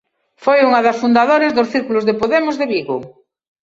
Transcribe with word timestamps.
Foi 0.43 0.59
unha 0.67 0.81
das 0.85 0.99
fundadoras 1.01 1.55
dos 1.57 1.71
círculos 1.73 2.03
de 2.05 2.17
Podemos 2.21 2.55
de 2.59 2.65
Vigo. 2.73 2.97